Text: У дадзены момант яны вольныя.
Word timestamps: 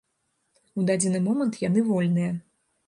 У 0.81 0.87
дадзены 0.91 1.21
момант 1.29 1.61
яны 1.69 1.87
вольныя. 1.93 2.31